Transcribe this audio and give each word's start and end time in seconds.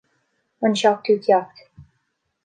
An 0.65 0.73
seachtú 0.79 1.13
ceacht 1.25 1.57